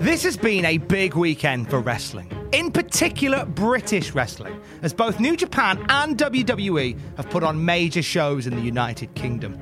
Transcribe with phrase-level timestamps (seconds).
[0.00, 5.36] This has been a big weekend for wrestling, in particular British wrestling, as both New
[5.38, 9.58] Japan and WWE have put on major shows in the United Kingdom.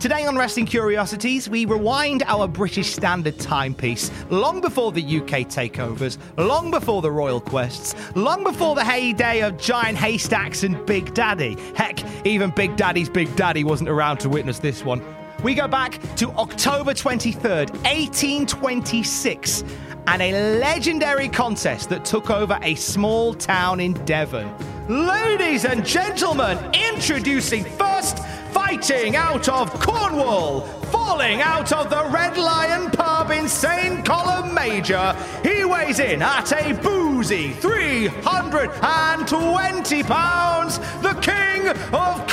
[0.00, 6.18] Today on Wrestling Curiosities, we rewind our British Standard timepiece long before the UK takeovers,
[6.36, 11.56] long before the Royal Quests, long before the heyday of giant haystacks and Big Daddy.
[11.76, 15.00] Heck, even Big Daddy's Big Daddy wasn't around to witness this one.
[15.42, 19.64] We go back to October 23rd, 1826,
[20.06, 24.52] and a legendary contest that took over a small town in Devon.
[24.86, 28.18] Ladies and gentlemen, introducing first,
[28.50, 30.60] fighting out of Cornwall,
[30.92, 34.04] falling out of the Red Lion pub in St.
[34.04, 35.16] Columb Major.
[35.42, 42.26] He weighs in at a boozy 320 pounds, the king of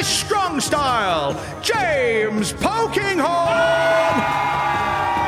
[0.00, 3.20] Cornish strong style, James Polkinghorne!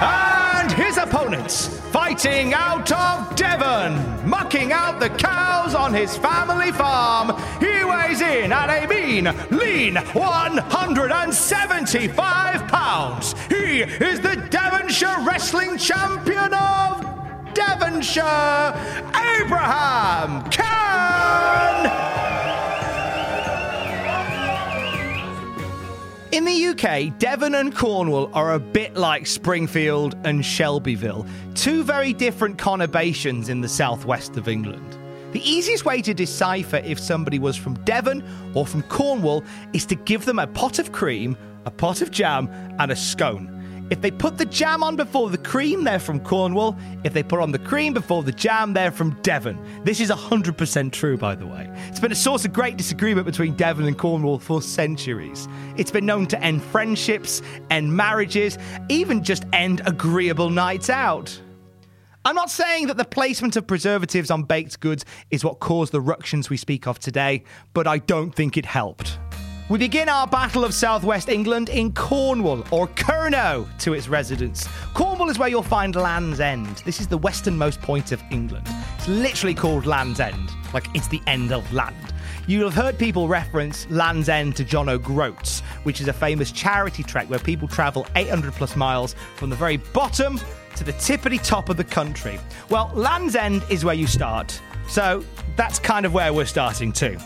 [0.00, 7.38] And his opponents, fighting out of Devon, mucking out the cows on his family farm.
[7.60, 13.34] He weighs in at a mean, lean 175 pounds.
[13.50, 17.04] He is the Devonshire Wrestling Champion of
[17.52, 18.72] Devonshire,
[19.36, 22.11] Abraham Cann!
[26.32, 32.14] In the UK, Devon and Cornwall are a bit like Springfield and Shelbyville, two very
[32.14, 34.96] different conurbations in the southwest of England.
[35.32, 39.44] The easiest way to decipher if somebody was from Devon or from Cornwall
[39.74, 43.61] is to give them a pot of cream, a pot of jam, and a scone.
[43.90, 46.76] If they put the jam on before the cream, they're from Cornwall.
[47.04, 49.58] If they put on the cream before the jam, they're from Devon.
[49.84, 51.70] This is 100% true, by the way.
[51.88, 55.46] It's been a source of great disagreement between Devon and Cornwall for centuries.
[55.76, 58.56] It's been known to end friendships, end marriages,
[58.88, 61.38] even just end agreeable nights out.
[62.24, 66.00] I'm not saying that the placement of preservatives on baked goods is what caused the
[66.00, 67.42] ructions we speak of today,
[67.74, 69.18] but I don't think it helped.
[69.68, 74.68] We begin our Battle of Southwest England in Cornwall, or Kernow to its residents.
[74.92, 76.83] Cornwall is where you'll find Land's End.
[76.84, 78.67] This is the westernmost point of England.
[78.98, 82.12] It's literally called Land's End, like it's the end of land.
[82.48, 87.05] You'll have heard people reference Land's End to John O'Groats, which is a famous charity
[87.05, 90.40] trek where people travel 800 plus miles from the very bottom
[90.74, 92.39] to the tippity top of the country.
[92.68, 95.24] Well, Land's End is where you start, so
[95.56, 97.17] that's kind of where we're starting too.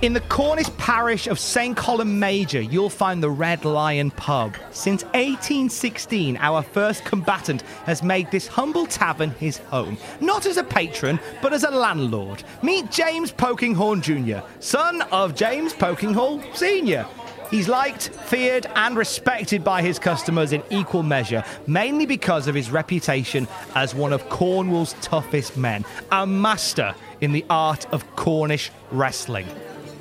[0.00, 1.76] In the Cornish parish of St.
[1.76, 4.54] Columb Major, you'll find the Red Lion pub.
[4.70, 9.98] Since 1816, our first combatant has made this humble tavern his home.
[10.20, 12.44] Not as a patron, but as a landlord.
[12.62, 17.04] Meet James Polkinghorne Jr., son of James Polkinghorne Sr.
[17.50, 22.70] He's liked, feared, and respected by his customers in equal measure, mainly because of his
[22.70, 29.48] reputation as one of Cornwall's toughest men, a master in the art of Cornish wrestling.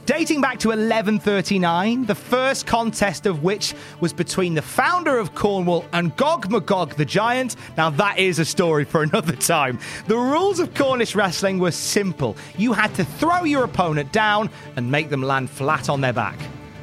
[0.07, 5.83] Dating back to 1139, the first contest of which was between the founder of Cornwall
[5.91, 7.57] and Gog Magog the Giant.
[7.75, 9.79] Now, that is a story for another time.
[10.07, 14.89] The rules of Cornish wrestling were simple you had to throw your opponent down and
[14.89, 16.39] make them land flat on their back.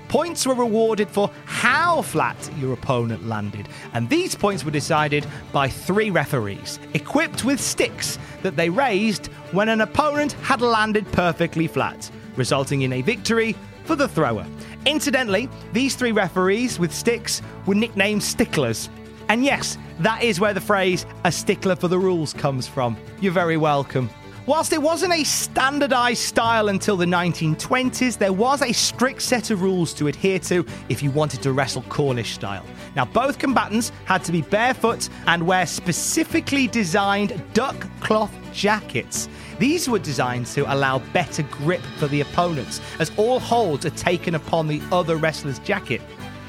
[0.09, 5.67] Points were rewarded for how flat your opponent landed, and these points were decided by
[5.67, 12.11] three referees, equipped with sticks that they raised when an opponent had landed perfectly flat,
[12.37, 14.47] resulting in a victory for the thrower.
[14.87, 18.89] Incidentally, these three referees with sticks were nicknamed sticklers.
[19.29, 22.97] And yes, that is where the phrase a stickler for the rules comes from.
[23.21, 24.11] You're very welcome.
[24.47, 29.63] Whilst it wasn't a standardised style until the 1920s, there was a strict set of
[29.63, 32.67] rules to adhere to if you wanted to wrestle Cornish style.
[32.97, 39.29] Now, both combatants had to be barefoot and wear specifically designed duck cloth jackets.
[39.59, 44.35] These were designed to allow better grip for the opponents, as all holds are taken
[44.35, 46.01] upon the other wrestler's jacket.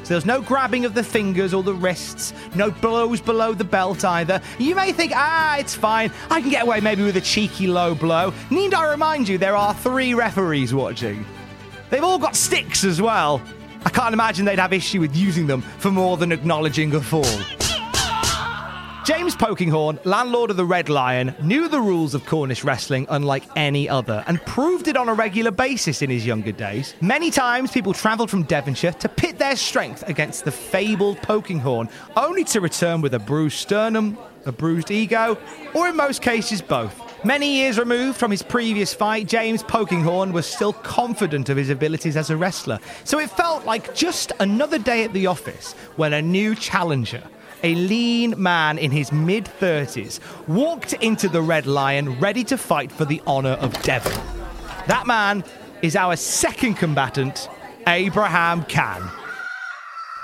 [0.04, 4.06] So there's no grabbing of the fingers or the wrists, no blows below the belt
[4.06, 4.40] either.
[4.60, 6.12] You may think, ah, it's fine.
[6.30, 8.32] I can get away maybe with a cheeky low blow.
[8.52, 11.26] Need I remind you, there are three referees watching.
[11.90, 13.42] They've all got sticks as well.
[13.86, 17.24] I can't imagine they'd have issue with using them for more than acknowledging a fall.
[19.06, 23.88] James Polkinghorne, landlord of the Red Lion, knew the rules of Cornish wrestling unlike any
[23.88, 26.96] other and proved it on a regular basis in his younger days.
[27.02, 32.44] Many times people travelled from Devonshire to pit their strength against the fabled Polkinghorne, only
[32.46, 34.18] to return with a bruised sternum,
[34.48, 35.38] a bruised ego,
[35.76, 37.05] or in most cases both.
[37.25, 42.16] Many years removed from his previous fight, James Polkinghorne was still confident of his abilities
[42.16, 42.77] as a wrestler.
[43.04, 47.24] So it felt like just another day at the office when a new challenger
[47.63, 52.92] a lean man in his mid 30s, walked into the Red Lion ready to fight
[52.92, 54.13] for the honour of Devon.
[54.86, 55.44] That man
[55.81, 57.50] is our second combatant,
[57.88, 59.10] Abraham Cann.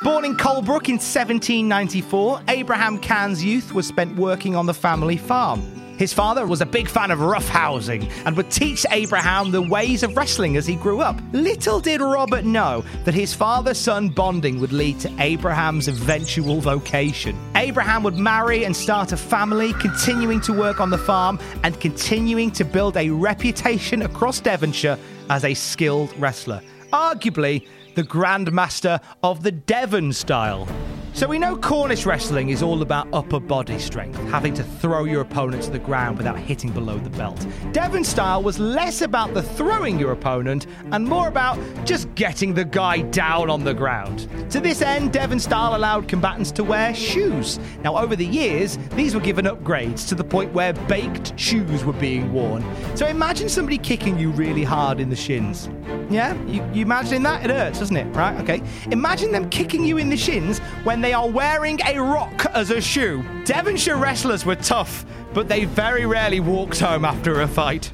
[0.03, 5.80] Born in Colebrooke in 1794, Abraham Cann's youth was spent working on the family farm.
[6.01, 10.17] His father was a big fan of roughhousing and would teach Abraham the ways of
[10.17, 11.21] wrestling as he grew up.
[11.31, 17.37] Little did Robert know that his father son bonding would lead to Abraham's eventual vocation.
[17.55, 22.49] Abraham would marry and start a family, continuing to work on the farm and continuing
[22.49, 24.97] to build a reputation across Devonshire
[25.29, 26.63] as a skilled wrestler.
[26.91, 30.67] Arguably, the Grandmaster of the Devon style.
[31.13, 35.21] So we know Cornish wrestling is all about upper body strength, having to throw your
[35.21, 37.45] opponent to the ground without hitting below the belt.
[37.73, 42.63] Devon style was less about the throwing your opponent and more about just getting the
[42.63, 44.27] guy down on the ground.
[44.51, 47.59] To this end, Devon style allowed combatants to wear shoes.
[47.83, 51.93] Now, over the years, these were given upgrades to the point where baked shoes were
[51.93, 52.63] being worn.
[52.95, 55.69] So imagine somebody kicking you really hard in the shins.
[56.11, 56.33] Yeah?
[56.45, 57.43] You, you imagining that?
[57.43, 58.05] It hurts, doesn't it?
[58.15, 58.39] Right?
[58.41, 58.61] Okay.
[58.91, 62.81] Imagine them kicking you in the shins when they are wearing a rock as a
[62.81, 63.23] shoe.
[63.45, 67.91] Devonshire wrestlers were tough, but they very rarely walked home after a fight.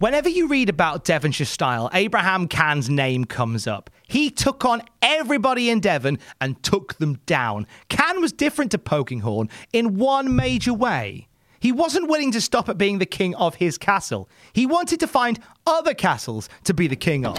[0.00, 3.90] Whenever you read about Devonshire style, Abraham Cann's name comes up.
[4.08, 7.66] He took on everybody in Devon and took them down.
[7.88, 11.28] Cann was different to Polkinghorne in one major way.
[11.64, 14.28] He wasn't willing to stop at being the king of his castle.
[14.52, 17.38] He wanted to find other castles to be the king of.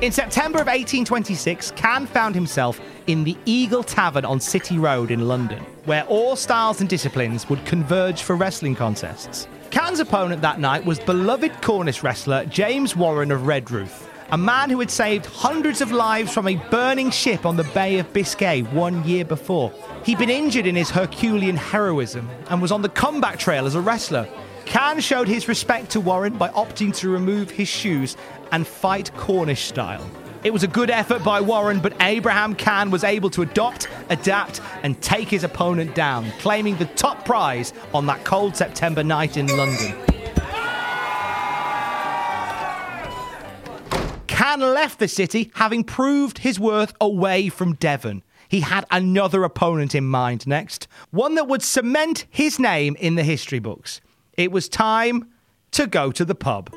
[0.00, 5.28] In September of 1826, Cann found himself in the Eagle Tavern on City Road in
[5.28, 9.46] London, where all styles and disciplines would converge for wrestling contests.
[9.70, 14.78] Cann's opponent that night was beloved Cornish wrestler James Warren of Redruth, a man who
[14.78, 19.04] had saved hundreds of lives from a burning ship on the Bay of Biscay one
[19.04, 19.72] year before.
[20.04, 23.80] He'd been injured in his Herculean heroism and was on the comeback trail as a
[23.80, 24.28] wrestler.
[24.66, 28.16] Cann showed his respect to Warren by opting to remove his shoes
[28.52, 30.08] and fight Cornish style.
[30.44, 34.60] It was a good effort by Warren, but Abraham Cann was able to adopt, adapt,
[34.82, 39.48] and take his opponent down, claiming the top prize on that cold September night in
[39.48, 40.09] London.
[44.50, 48.20] Cann left the city having proved his worth away from Devon.
[48.48, 53.22] He had another opponent in mind next, one that would cement his name in the
[53.22, 54.00] history books.
[54.36, 55.28] It was time
[55.70, 56.74] to go to the pub.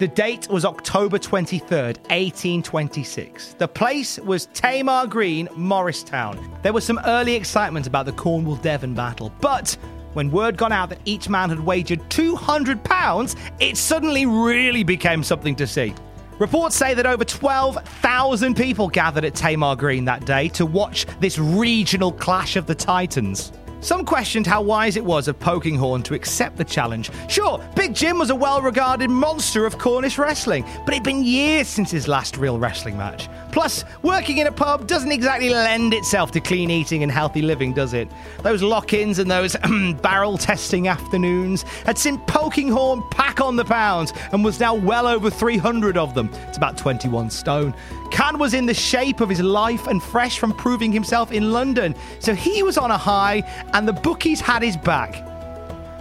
[0.00, 3.54] The date was October 23rd, 1826.
[3.54, 6.36] The place was Tamar Green, Morice Town.
[6.64, 9.76] There was some early excitement about the Cornwall Devon battle, but
[10.14, 15.54] when word got out that each man had wagered £200, it suddenly really became something
[15.54, 15.94] to see.
[16.42, 21.38] Reports say that over 12,000 people gathered at Tamar Green that day to watch this
[21.38, 23.52] regional clash of the Titans.
[23.80, 27.12] Some questioned how wise it was of Polkinghorne to accept the challenge.
[27.28, 31.68] Sure, Big Jim was a well regarded monster of Cornish wrestling, but it'd been years
[31.68, 33.28] since his last real wrestling match.
[33.52, 37.74] Plus, working in a pub doesn't exactly lend itself to clean eating and healthy living,
[37.74, 38.08] does it?
[38.42, 39.54] Those lock ins and those
[40.02, 45.28] barrel testing afternoons had seen Polkinghorne pack on the pounds and was now well over
[45.28, 46.30] 300 of them.
[46.48, 47.74] It's about 21 stone.
[48.10, 51.94] Cann was in the shape of his life and fresh from proving himself in London,
[52.20, 53.42] so he was on a high
[53.74, 55.28] and the bookies had his back.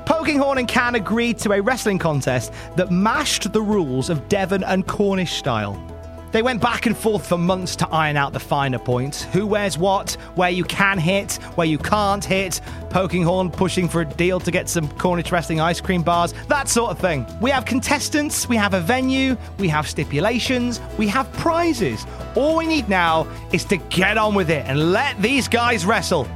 [0.05, 4.87] Polkinghorne and Cann agreed to a wrestling contest that mashed the rules of Devon and
[4.87, 5.90] Cornish style.
[6.31, 9.77] They went back and forth for months to iron out the finer points who wears
[9.77, 14.51] what, where you can hit, where you can't hit, Polkinghorne pushing for a deal to
[14.51, 17.25] get some Cornish wrestling ice cream bars, that sort of thing.
[17.41, 22.05] We have contestants, we have a venue, we have stipulations, we have prizes.
[22.35, 26.27] All we need now is to get on with it and let these guys wrestle.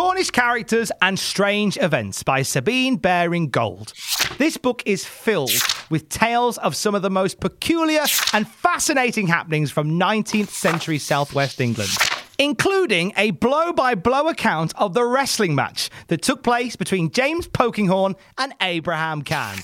[0.00, 3.92] Cornish Characters and Strange Events by Sabine Baring Gould.
[4.38, 5.52] This book is filled
[5.90, 11.60] with tales of some of the most peculiar and fascinating happenings from 19th century southwest
[11.60, 11.90] England,
[12.38, 17.46] including a blow by blow account of the wrestling match that took place between James
[17.46, 19.58] Polkinghorne and Abraham Cann.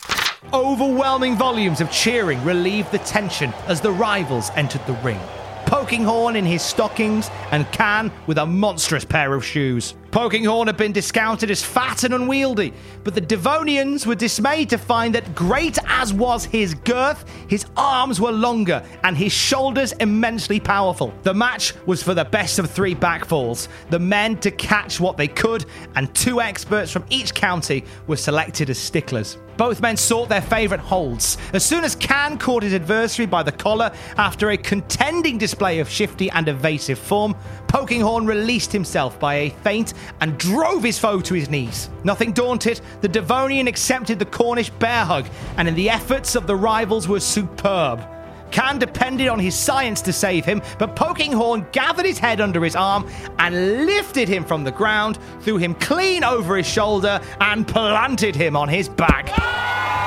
[0.52, 5.18] Overwhelming volumes of cheering relieved the tension as the rivals entered the ring.
[5.66, 9.94] Polkinghorne in his stockings, and Cann with a monstrous pair of shoes.
[10.16, 12.72] Polkinghorne had been discounted as fat and unwieldy,
[13.04, 18.18] but the Devonians were dismayed to find that great as was his girth, his arms
[18.18, 21.12] were longer and his shoulders immensely powerful.
[21.22, 25.28] The match was for the best of three backfalls, the men to catch what they
[25.28, 29.36] could, and two experts from each county were selected as sticklers.
[29.56, 31.38] Both men sought their favourite holds.
[31.54, 35.88] As soon as Cann caught his adversary by the collar after a contending display of
[35.88, 37.34] shifty and evasive form,
[37.66, 41.90] Polkinghorne released himself by a feint and drove his foe to his knees.
[42.04, 46.56] Nothing daunted, the Devonian accepted the Cornish bear hug, and in the efforts of the
[46.56, 48.06] rivals were superb.
[48.50, 52.76] Cann depended on his science to save him, but Polkinghorne gathered his head under his
[52.76, 53.08] arm
[53.38, 58.56] and lifted him from the ground, threw him clean over his shoulder, and planted him
[58.56, 59.26] on his back.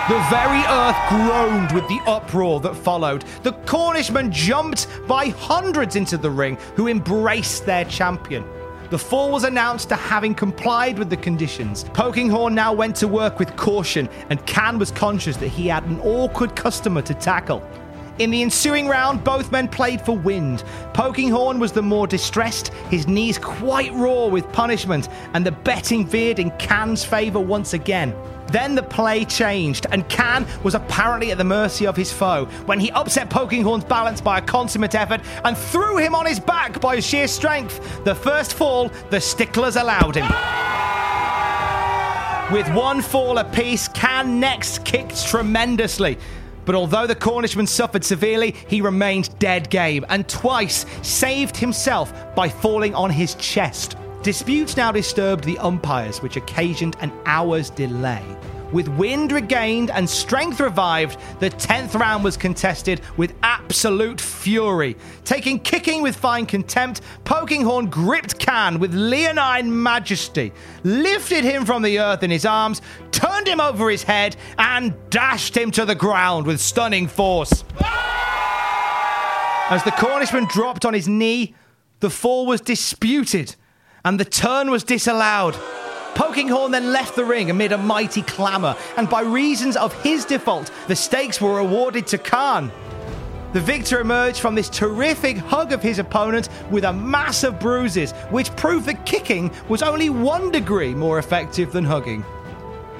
[0.09, 3.23] The very earth groaned with the uproar that followed.
[3.43, 8.43] The Cornishmen jumped by hundreds into the ring, who embraced their champion.
[8.89, 11.83] The fall was announced to having complied with the conditions.
[11.93, 15.99] Polkinghorne now went to work with caution, and Cann was conscious that he had an
[15.99, 17.61] awkward customer to tackle.
[18.17, 20.63] In the ensuing round, both men played for wind.
[20.93, 26.39] Polkinghorne was the more distressed, his knees quite raw with punishment, and the betting veered
[26.39, 28.15] in Cann's favour once again.
[28.51, 32.79] Then the play changed, and Cann was apparently at the mercy of his foe when
[32.79, 36.99] he upset Polkinghorne's balance by a consummate effort and threw him on his back by
[36.99, 38.03] sheer strength.
[38.03, 40.25] The first fall, the sticklers allowed him.
[42.51, 46.17] With one fall apiece, Cann next kicked tremendously.
[46.65, 52.49] But although the Cornishman suffered severely, he remained dead game and twice saved himself by
[52.49, 53.95] falling on his chest.
[54.21, 58.23] Disputes now disturbed the umpires, which occasioned an hour's delay.
[58.73, 64.97] With wind regained and strength revived, the 10th round was contested with absolute fury.
[65.23, 70.51] Taking kicking with fine contempt, Polkinghorne gripped Cann with leonine majesty,
[70.83, 75.55] lifted him from the earth in his arms, turned him over his head, and dashed
[75.55, 77.63] him to the ground with stunning force.
[79.71, 81.55] As the Cornishman dropped on his knee,
[82.01, 83.55] the fall was disputed
[84.05, 85.55] and the turn was disallowed.
[86.15, 90.71] Polkinghorne then left the ring amid a mighty clamour, and by reasons of his default,
[90.87, 92.71] the stakes were awarded to Cann.
[93.53, 98.11] The victor emerged from this terrific hug of his opponent with a mass of bruises,
[98.29, 102.23] which proved that kicking was only one degree more effective than hugging.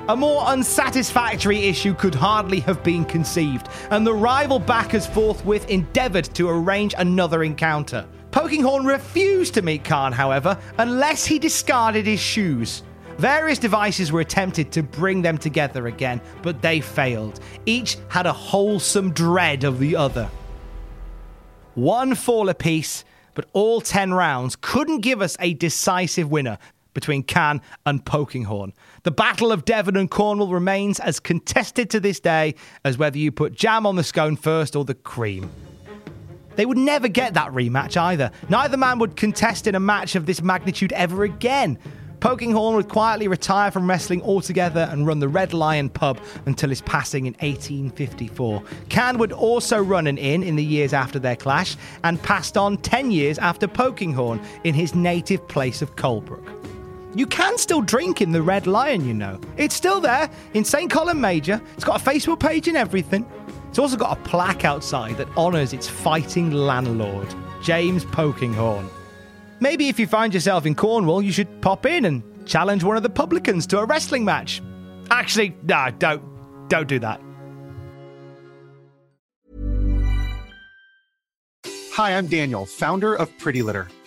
[0.08, 6.34] A more unsatisfactory issue could hardly have been conceived, and the rival backers forthwith endeavoured
[6.34, 8.08] to arrange another encounter.
[8.32, 12.84] Polkinghorne refused to meet Cann, however, unless he discarded his shoes.
[13.18, 17.40] Various devices were attempted to bring them together again, but they failed.
[17.66, 20.30] Each had a wholesome dread of the other.
[21.76, 26.58] One fall apiece, but all 10 rounds couldn't give us a decisive winner
[26.94, 28.74] between Cann and Polkinghorne.
[29.04, 33.32] The Battle of Devon and Cornwall remains as contested to this day as whether you
[33.32, 35.52] put jam on the scone first or the cream.
[36.60, 38.32] They would never get that rematch either.
[38.50, 41.78] Neither man would contest in a match of this magnitude ever again.
[42.20, 46.82] Polkinghorne would quietly retire from wrestling altogether and run the Red Lion pub until his
[46.82, 48.62] passing in 1854.
[48.90, 52.76] Cann would also run an inn in the years after their clash and passed on
[52.76, 56.60] 10 years after Polkinghorne in his native place of Colebrooke.
[57.16, 59.40] You can still drink in the Red Lion, you know.
[59.56, 60.92] It's still there in St.
[60.92, 61.62] Columb Major.
[61.76, 63.26] It's got a Facebook page and everything.
[63.70, 68.90] It's also got a plaque outside that honours its fighting landlord, James Polkinghorne.
[69.60, 73.04] Maybe if you find yourself in Cornwall, you should pop in and challenge one of
[73.04, 74.62] the publicans to a wrestling match.
[75.12, 76.24] Actually, no, don't,
[76.68, 77.22] don't do that.
[81.94, 83.88] Hi, I'm Daniel, founder of Pretty Litter.